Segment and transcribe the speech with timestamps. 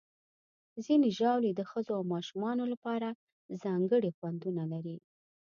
[0.85, 3.07] ځینې ژاولې د ښځو او ماشومانو لپاره
[3.63, 4.97] ځانګړي خوندونه لري.